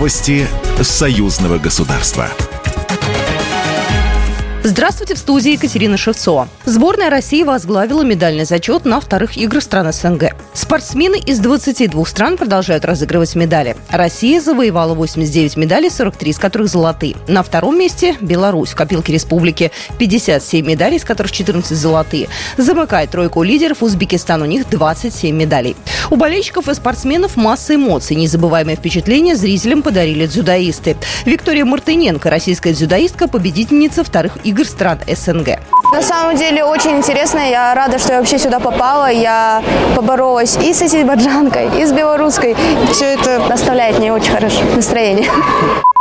Новости 0.00 0.46
союзного 0.80 1.58
государства. 1.58 2.30
Здравствуйте, 4.64 5.14
в 5.14 5.18
студии 5.18 5.52
Екатерина 5.52 5.98
Шевцова. 5.98 6.48
Сборная 6.64 7.10
России 7.10 7.42
возглавила 7.42 8.02
медальный 8.02 8.46
зачет 8.46 8.86
на 8.86 8.98
вторых 9.02 9.36
играх 9.36 9.62
стран 9.62 9.92
СНГ. 9.92 10.34
Спортсмены 10.60 11.18
из 11.18 11.38
22 11.38 12.04
стран 12.04 12.36
продолжают 12.36 12.84
разыгрывать 12.84 13.34
медали. 13.34 13.76
Россия 13.88 14.42
завоевала 14.42 14.92
89 14.92 15.56
медалей, 15.56 15.88
43 15.88 16.32
из 16.32 16.38
которых 16.38 16.68
золотые. 16.68 17.16
На 17.26 17.42
втором 17.42 17.78
месте 17.78 18.14
Беларусь 18.20 18.68
в 18.68 18.74
копилке 18.74 19.14
республики 19.14 19.72
57 19.98 20.64
медалей, 20.64 20.98
из 20.98 21.04
которых 21.04 21.32
14 21.32 21.74
золотые. 21.74 22.28
Замыкает 22.58 23.10
тройку 23.10 23.42
лидеров 23.42 23.82
Узбекистан, 23.82 24.42
у 24.42 24.44
них 24.44 24.68
27 24.68 25.34
медалей. 25.34 25.76
У 26.10 26.16
болельщиков 26.16 26.68
и 26.68 26.74
спортсменов 26.74 27.38
масса 27.38 27.76
эмоций. 27.76 28.14
Незабываемое 28.16 28.76
впечатление 28.76 29.36
зрителям 29.36 29.80
подарили 29.80 30.26
дзюдоисты. 30.26 30.98
Виктория 31.24 31.64
Мартыненко, 31.64 32.28
российская 32.28 32.74
дзюдоистка, 32.74 33.28
победительница 33.28 34.04
вторых 34.04 34.36
игр 34.44 34.66
стран 34.66 34.98
СНГ. 35.10 35.58
На 35.92 36.02
самом 36.02 36.36
деле 36.36 36.64
очень 36.64 36.92
интересно. 36.92 37.38
Я 37.38 37.74
рада, 37.74 37.98
что 37.98 38.12
я 38.12 38.18
вообще 38.18 38.38
сюда 38.38 38.60
попала. 38.60 39.10
Я 39.10 39.62
поборолась 39.96 40.56
и 40.56 40.72
с 40.72 40.82
азербайджанкой, 40.82 41.80
и 41.80 41.84
с 41.84 41.92
белорусской. 41.92 42.56
Все 42.92 43.14
это 43.14 43.40
доставляет 43.48 43.98
мне 43.98 44.12
очень 44.12 44.32
хорошее 44.32 44.64
настроение. 44.76 45.28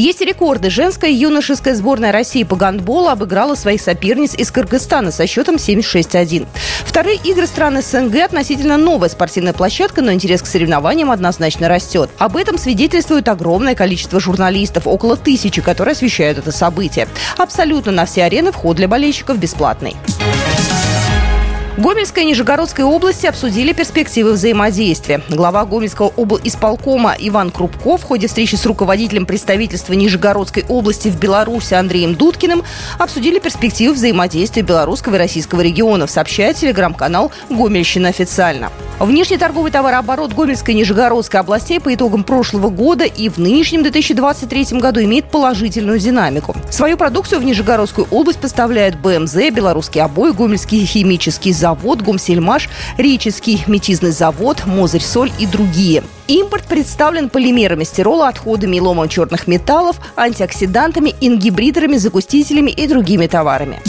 Есть 0.00 0.22
рекорды. 0.22 0.70
Женская 0.70 1.10
и 1.10 1.14
юношеская 1.14 1.74
сборная 1.74 2.10
России 2.10 2.42
по 2.42 2.56
гандболу 2.56 3.08
обыграла 3.08 3.54
своих 3.54 3.82
соперниц 3.82 4.34
из 4.34 4.50
Кыргызстана 4.50 5.10
со 5.10 5.26
счетом 5.26 5.56
76-1. 5.56 6.46
Вторые 6.86 7.18
игры 7.22 7.46
стран 7.46 7.82
СНГ 7.82 8.16
относительно 8.24 8.78
новая 8.78 9.10
спортивная 9.10 9.52
площадка, 9.52 10.00
но 10.00 10.10
интерес 10.10 10.40
к 10.40 10.46
соревнованиям 10.46 11.10
однозначно 11.10 11.68
растет. 11.68 12.08
Об 12.16 12.38
этом 12.38 12.56
свидетельствует 12.56 13.28
огромное 13.28 13.74
количество 13.74 14.20
журналистов, 14.20 14.86
около 14.86 15.18
тысячи, 15.18 15.60
которые 15.60 15.92
освещают 15.92 16.38
это 16.38 16.50
событие. 16.50 17.06
Абсолютно 17.36 17.92
на 17.92 18.06
все 18.06 18.24
арены 18.24 18.52
вход 18.52 18.78
для 18.78 18.88
болельщиков 18.88 19.36
бесплатный. 19.36 19.96
Гомельской 21.80 22.24
и 22.24 22.26
Нижегородской 22.26 22.84
области 22.84 23.24
обсудили 23.24 23.72
перспективы 23.72 24.32
взаимодействия. 24.34 25.22
Глава 25.30 25.64
Гомельского 25.64 26.12
исполкома 26.44 27.16
Иван 27.18 27.50
Крупко 27.50 27.96
в 27.96 28.02
ходе 28.02 28.26
встречи 28.26 28.54
с 28.56 28.66
руководителем 28.66 29.24
представительства 29.24 29.94
Нижегородской 29.94 30.66
области 30.68 31.08
в 31.08 31.18
Беларуси 31.18 31.72
Андреем 31.72 32.16
Дудкиным 32.16 32.64
обсудили 32.98 33.38
перспективы 33.38 33.94
взаимодействия 33.94 34.60
белорусского 34.60 35.14
и 35.14 35.18
российского 35.18 35.62
регионов, 35.62 36.10
сообщает 36.10 36.56
телеграм-канал 36.56 37.32
«Гомельщина 37.48 38.10
официально». 38.10 38.70
Внешний 38.98 39.38
торговый 39.38 39.72
товарооборот 39.72 40.34
Гомельской 40.34 40.74
и 40.74 40.76
Нижегородской 40.76 41.40
областей 41.40 41.80
по 41.80 41.94
итогам 41.94 42.22
прошлого 42.22 42.68
года 42.68 43.06
и 43.06 43.30
в 43.30 43.38
нынешнем 43.38 43.82
2023 43.82 44.78
году 44.78 45.02
имеет 45.02 45.30
положительную 45.30 45.98
динамику. 45.98 46.54
Свою 46.70 46.98
продукцию 46.98 47.40
в 47.40 47.44
Нижегородскую 47.44 48.06
область 48.10 48.40
поставляют 48.40 48.96
БМЗ, 48.96 49.36
Белорусский 49.54 50.02
обой, 50.02 50.34
Гомельский 50.34 50.84
химический 50.84 51.54
завод, 51.70 52.02
Гумсельмаш, 52.02 52.68
Реческий 52.98 53.62
метизный 53.66 54.10
завод, 54.10 54.66
Мозырь-Соль 54.66 55.30
и 55.38 55.46
другие. 55.46 56.02
Импорт 56.26 56.64
представлен 56.64 57.28
полимерами 57.28 57.84
стирола, 57.84 58.28
отходами 58.28 58.76
и 58.76 58.80
ломом 58.80 59.08
черных 59.08 59.46
металлов, 59.46 59.96
антиоксидантами, 60.16 61.14
ингибриторами, 61.20 61.96
загустителями 61.96 62.70
и 62.70 62.86
другими 62.86 63.26
товарами. 63.26 63.80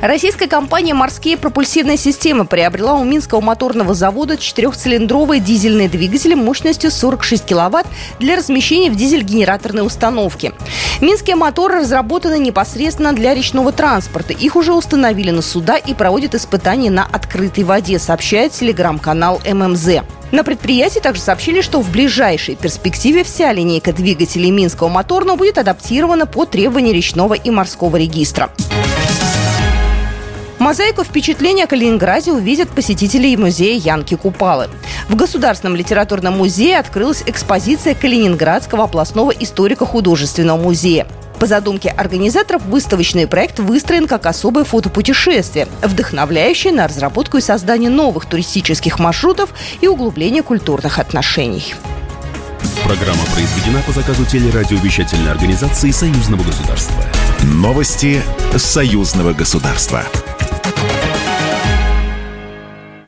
Российская 0.00 0.46
компания 0.46 0.94
«Морские 0.94 1.36
пропульсивные 1.36 1.98
системы» 1.98 2.46
приобрела 2.46 2.94
у 2.94 3.04
Минского 3.04 3.42
моторного 3.42 3.92
завода 3.92 4.38
четырехцилиндровые 4.38 5.42
дизельные 5.42 5.90
двигатели 5.90 6.32
мощностью 6.32 6.90
46 6.90 7.44
киловатт 7.44 7.86
для 8.18 8.36
размещения 8.36 8.90
в 8.90 8.96
дизель-генераторной 8.96 9.84
установке. 9.84 10.54
Минские 11.02 11.36
моторы 11.36 11.80
разработаны 11.80 12.38
непосредственно 12.38 13.12
для 13.12 13.34
речного 13.34 13.72
транспорта. 13.72 14.32
Их 14.32 14.56
уже 14.56 14.72
установили 14.72 15.32
на 15.32 15.42
суда 15.42 15.76
и 15.76 15.92
проводят 15.92 16.34
испытания 16.34 16.90
на 16.90 17.04
открытой 17.04 17.64
воде, 17.64 17.98
сообщает 17.98 18.52
телеграм-канал 18.52 19.42
ММЗ. 19.46 20.02
На 20.32 20.44
предприятии 20.44 21.00
также 21.00 21.20
сообщили, 21.20 21.60
что 21.60 21.82
в 21.82 21.90
ближайшей 21.90 22.54
перспективе 22.54 23.22
вся 23.22 23.52
линейка 23.52 23.92
двигателей 23.92 24.50
Минского 24.50 24.88
моторного 24.88 25.36
будет 25.36 25.58
адаптирована 25.58 26.24
по 26.24 26.46
требованиям 26.46 26.96
речного 26.96 27.34
и 27.34 27.50
морского 27.50 27.96
регистра. 27.96 28.48
Мозаику 30.70 31.02
впечатления 31.02 31.64
о 31.64 31.66
Калининграде 31.66 32.30
увидят 32.30 32.68
посетители 32.68 33.34
музея 33.34 33.76
Янки 33.76 34.14
Купалы. 34.14 34.68
В 35.08 35.16
Государственном 35.16 35.74
литературном 35.74 36.38
музее 36.38 36.78
открылась 36.78 37.24
экспозиция 37.26 37.96
Калининградского 37.96 38.84
областного 38.84 39.32
историко-художественного 39.32 40.56
музея. 40.62 41.08
По 41.40 41.46
задумке 41.46 41.88
организаторов, 41.88 42.62
выставочный 42.66 43.26
проект 43.26 43.58
выстроен 43.58 44.06
как 44.06 44.26
особое 44.26 44.62
фотопутешествие, 44.62 45.66
вдохновляющее 45.82 46.72
на 46.72 46.86
разработку 46.86 47.38
и 47.38 47.40
создание 47.40 47.90
новых 47.90 48.26
туристических 48.26 49.00
маршрутов 49.00 49.50
и 49.80 49.88
углубление 49.88 50.44
культурных 50.44 51.00
отношений. 51.00 51.74
Программа 52.84 53.24
произведена 53.34 53.82
по 53.84 53.90
заказу 53.90 54.24
телерадиовещательной 54.24 55.32
организации 55.32 55.90
Союзного 55.90 56.44
государства. 56.44 57.02
Новости 57.42 58.22
Союзного 58.56 59.32
государства. 59.32 60.04